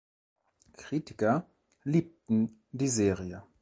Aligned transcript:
Kritiker 0.77 1.45
liebten 1.83 2.63
die 2.71 2.89
Serie. 2.89 3.43